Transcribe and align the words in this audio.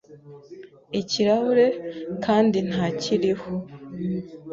ikirahure, 1.01 1.67
kandi 2.25 2.57
ntakiriho.” 2.69 3.53